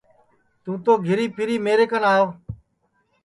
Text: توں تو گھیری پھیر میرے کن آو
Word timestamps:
توں 0.63 0.77
تو 0.85 0.93
گھیری 1.05 1.27
پھیر 1.35 1.49
میرے 1.65 1.85
کن 1.91 2.03
آو 2.13 2.25